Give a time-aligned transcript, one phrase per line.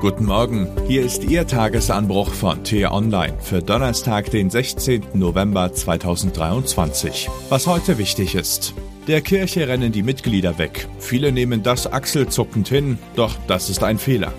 [0.00, 5.02] Guten Morgen, hier ist Ihr Tagesanbruch von T-Online für Donnerstag, den 16.
[5.14, 7.28] November 2023.
[7.48, 8.74] Was heute wichtig ist.
[9.08, 10.86] Der Kirche rennen die Mitglieder weg.
[11.00, 14.32] Viele nehmen das achselzuckend hin, doch das ist ein Fehler.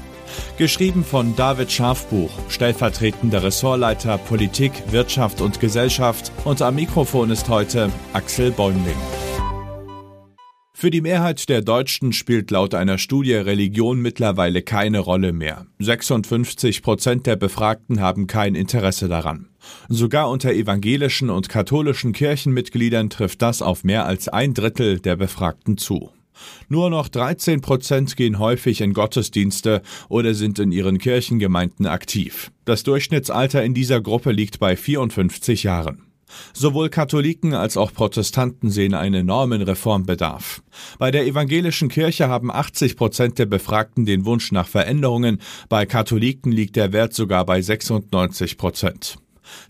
[0.57, 7.89] Geschrieben von David Schafbuch, stellvertretender Ressortleiter Politik, Wirtschaft und Gesellschaft und am Mikrofon ist heute
[8.13, 8.95] Axel Bäumling.
[10.79, 15.65] Für die Mehrheit der Deutschen spielt laut einer Studie Religion mittlerweile keine Rolle mehr.
[15.79, 19.49] 56 Prozent der Befragten haben kein Interesse daran.
[19.89, 25.77] Sogar unter evangelischen und katholischen Kirchenmitgliedern trifft das auf mehr als ein Drittel der Befragten
[25.77, 26.11] zu.
[26.69, 32.53] Nur noch 13 Prozent gehen häufig in Gottesdienste oder sind in ihren Kirchengemeinden aktiv.
[32.63, 36.08] Das Durchschnittsalter in dieser Gruppe liegt bei 54 Jahren.
[36.53, 40.61] Sowohl Katholiken als auch Protestanten sehen einen enormen Reformbedarf.
[40.97, 46.51] Bei der evangelischen Kirche haben 80 Prozent der Befragten den Wunsch nach Veränderungen, bei Katholiken
[46.51, 49.17] liegt der Wert sogar bei 96 Prozent.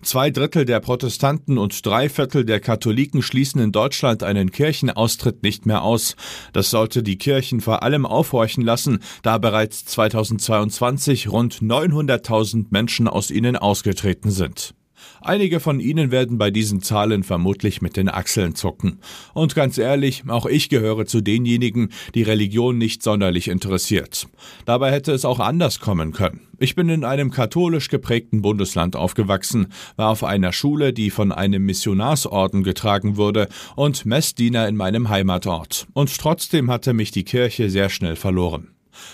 [0.02, 5.66] Zwei Drittel der Protestanten und drei Viertel der Katholiken schließen in Deutschland einen Kirchenaustritt nicht
[5.66, 6.16] mehr aus.
[6.52, 13.30] Das sollte die Kirchen vor allem aufhorchen lassen, da bereits 2022 rund 900.000 Menschen aus
[13.30, 14.74] ihnen ausgetreten sind.
[15.20, 18.98] Einige von Ihnen werden bei diesen Zahlen vermutlich mit den Achseln zucken.
[19.34, 24.28] Und ganz ehrlich, auch ich gehöre zu denjenigen, die Religion nicht sonderlich interessiert.
[24.64, 26.40] Dabei hätte es auch anders kommen können.
[26.58, 31.64] Ich bin in einem katholisch geprägten Bundesland aufgewachsen, war auf einer Schule, die von einem
[31.64, 35.86] Missionarsorden getragen wurde und Messdiener in meinem Heimatort.
[35.94, 38.68] Und trotzdem hatte mich die Kirche sehr schnell verloren.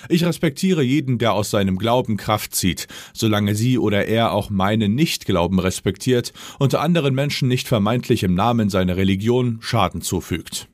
[0.09, 4.95] Ich respektiere jeden, der aus seinem Glauben Kraft zieht, solange sie oder er auch meinen
[4.95, 10.69] Nichtglauben respektiert und anderen Menschen nicht vermeintlich im Namen seiner Religion Schaden zufügt.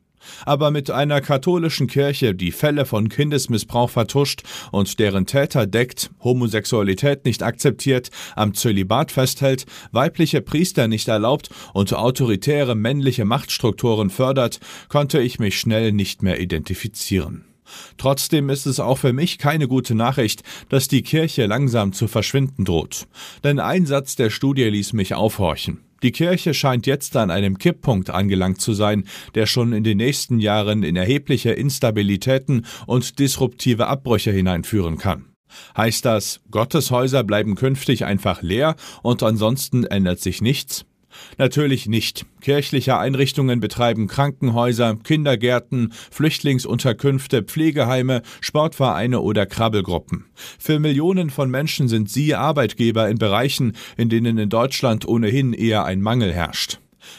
[0.44, 7.24] Aber mit einer katholischen Kirche, die Fälle von Kindesmissbrauch vertuscht und deren Täter deckt, Homosexualität
[7.24, 15.20] nicht akzeptiert, am Zölibat festhält, weibliche Priester nicht erlaubt und autoritäre männliche Machtstrukturen fördert, konnte
[15.20, 17.51] ich mich schnell nicht mehr identifizieren.
[17.98, 22.64] Trotzdem ist es auch für mich keine gute Nachricht, dass die Kirche langsam zu verschwinden
[22.64, 23.06] droht.
[23.44, 25.80] Denn ein Satz der Studie ließ mich aufhorchen.
[26.02, 30.40] Die Kirche scheint jetzt an einem Kipppunkt angelangt zu sein, der schon in den nächsten
[30.40, 35.26] Jahren in erhebliche Instabilitäten und disruptive Abbrüche hineinführen kann.
[35.76, 40.86] Heißt das, Gotteshäuser bleiben künftig einfach leer und ansonsten ändert sich nichts?
[41.38, 42.26] Natürlich nicht.
[42.40, 50.26] Kirchliche Einrichtungen betreiben Krankenhäuser, Kindergärten, Flüchtlingsunterkünfte, Pflegeheime, Sportvereine oder Krabbelgruppen.
[50.58, 55.84] Für Millionen von Menschen sind sie Arbeitgeber in Bereichen, in denen in Deutschland ohnehin eher
[55.84, 56.78] ein Mangel herrscht.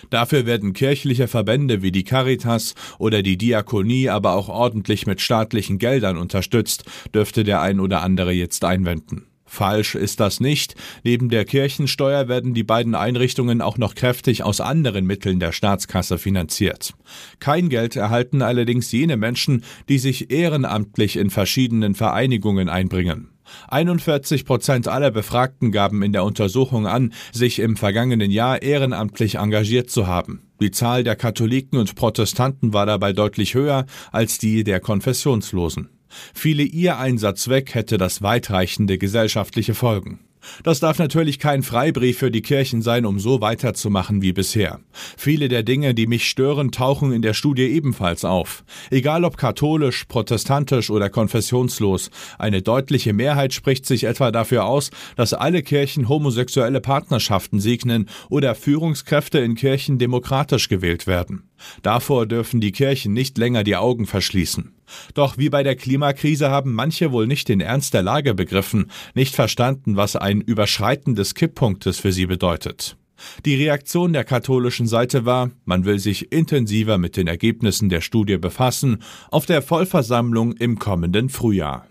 [0.09, 5.77] Dafür werden kirchliche Verbände wie die Caritas oder die Diakonie aber auch ordentlich mit staatlichen
[5.77, 9.25] Geldern unterstützt, dürfte der ein oder andere jetzt einwenden.
[9.53, 10.73] Falsch ist das nicht.
[11.03, 16.17] Neben der Kirchensteuer werden die beiden Einrichtungen auch noch kräftig aus anderen Mitteln der Staatskasse
[16.17, 16.95] finanziert.
[17.39, 23.29] Kein Geld erhalten allerdings jene Menschen, die sich ehrenamtlich in verschiedenen Vereinigungen einbringen.
[23.67, 29.91] 41 Prozent aller Befragten gaben in der Untersuchung an, sich im vergangenen Jahr ehrenamtlich engagiert
[29.91, 30.41] zu haben.
[30.61, 35.89] Die Zahl der Katholiken und Protestanten war dabei deutlich höher als die der Konfessionslosen.
[36.33, 40.19] Fiele ihr Einsatz weg, hätte das weitreichende gesellschaftliche Folgen.
[40.63, 44.79] Das darf natürlich kein Freibrief für die Kirchen sein, um so weiterzumachen wie bisher.
[45.17, 48.63] Viele der Dinge, die mich stören, tauchen in der Studie ebenfalls auf.
[48.89, 55.33] Egal ob katholisch, protestantisch oder konfessionslos, eine deutliche Mehrheit spricht sich etwa dafür aus, dass
[55.33, 61.43] alle Kirchen homosexuelle Partnerschaften segnen oder Führungskräfte in Kirchen demokratisch gewählt werden.
[61.81, 64.73] Davor dürfen die Kirchen nicht länger die Augen verschließen.
[65.13, 69.35] Doch wie bei der Klimakrise haben manche wohl nicht den Ernst der Lage begriffen, nicht
[69.35, 72.97] verstanden, was ein Überschreiten des Kipppunktes für sie bedeutet.
[73.45, 78.37] Die Reaktion der katholischen Seite war, man will sich intensiver mit den Ergebnissen der Studie
[78.37, 79.01] befassen,
[79.31, 81.87] auf der Vollversammlung im kommenden Frühjahr.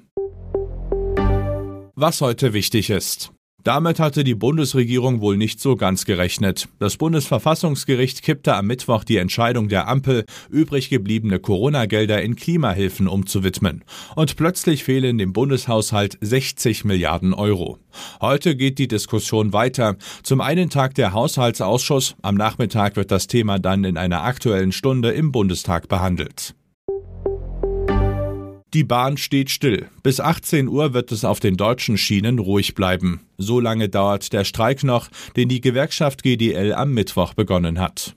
[1.95, 3.33] Was heute wichtig ist.
[3.65, 6.69] Damit hatte die Bundesregierung wohl nicht so ganz gerechnet.
[6.81, 13.85] Das Bundesverfassungsgericht kippte am Mittwoch die Entscheidung der Ampel, übrig gebliebene Corona-Gelder in Klimahilfen umzuwidmen.
[14.17, 17.79] Und plötzlich fehlen dem Bundeshaushalt 60 Milliarden Euro.
[18.21, 19.97] Heute geht die Diskussion weiter.
[20.25, 25.11] Zum einen tagt der Haushaltsausschuss, am Nachmittag wird das Thema dann in einer aktuellen Stunde
[25.13, 26.55] im Bundestag behandelt.
[28.75, 29.89] Die Bahn steht still.
[30.03, 33.21] Bis 18 Uhr wird es auf den deutschen Schienen ruhig bleiben.
[33.37, 38.17] So lange dauert der Streik noch, den die Gewerkschaft GDL am Mittwoch begonnen hat.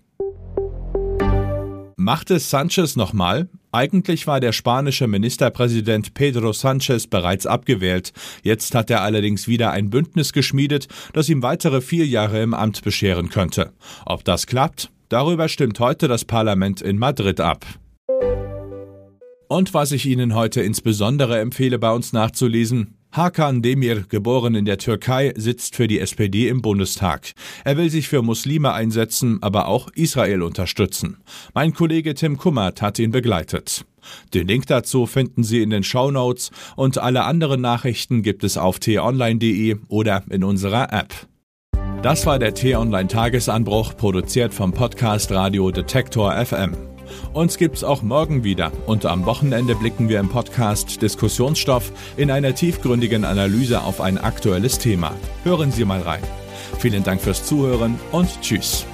[1.97, 3.49] Macht es Sanchez nochmal?
[3.73, 8.13] Eigentlich war der spanische Ministerpräsident Pedro Sanchez bereits abgewählt.
[8.41, 12.81] Jetzt hat er allerdings wieder ein Bündnis geschmiedet, das ihm weitere vier Jahre im Amt
[12.81, 13.73] bescheren könnte.
[14.05, 14.89] Ob das klappt?
[15.09, 17.65] Darüber stimmt heute das Parlament in Madrid ab.
[19.47, 24.77] Und was ich Ihnen heute insbesondere empfehle, bei uns nachzulesen, Hakan Demir, geboren in der
[24.77, 27.31] Türkei, sitzt für die SPD im Bundestag.
[27.63, 31.17] Er will sich für Muslime einsetzen, aber auch Israel unterstützen.
[31.53, 33.85] Mein Kollege Tim Kummert hat ihn begleitet.
[34.33, 38.57] Den Link dazu finden Sie in den Show Notes und alle anderen Nachrichten gibt es
[38.57, 41.13] auf t-online.de oder in unserer App.
[42.01, 46.94] Das war der T-Online Tagesanbruch, produziert vom Podcast Radio Detektor FM.
[47.33, 52.55] Uns gibt's auch morgen wieder und am Wochenende blicken wir im Podcast Diskussionsstoff in einer
[52.55, 55.11] tiefgründigen Analyse auf ein aktuelles Thema.
[55.43, 56.23] Hören Sie mal rein.
[56.79, 58.85] Vielen Dank fürs Zuhören und Tschüss.